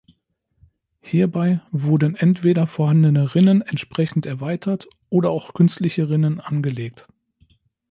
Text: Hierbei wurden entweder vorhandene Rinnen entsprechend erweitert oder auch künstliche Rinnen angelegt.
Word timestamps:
Hierbei 0.99 1.61
wurden 1.69 2.15
entweder 2.15 2.65
vorhandene 2.65 3.35
Rinnen 3.35 3.61
entsprechend 3.61 4.25
erweitert 4.25 4.87
oder 5.11 5.29
auch 5.29 5.53
künstliche 5.53 6.09
Rinnen 6.09 6.39
angelegt. 6.39 7.07